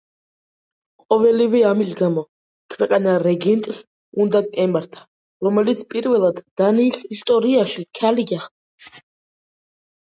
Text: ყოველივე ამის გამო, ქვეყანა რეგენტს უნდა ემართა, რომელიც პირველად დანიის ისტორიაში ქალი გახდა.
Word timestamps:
ყოველივე 1.13 1.61
ამის 1.71 1.91
გამო, 1.99 2.23
ქვეყანა 2.75 3.13
რეგენტს 3.25 3.83
უნდა 4.25 4.43
ემართა, 4.65 5.05
რომელიც 5.49 5.85
პირველად 5.93 6.45
დანიის 6.63 7.01
ისტორიაში 7.19 7.89
ქალი 8.03 8.29
გახდა. 8.35 9.01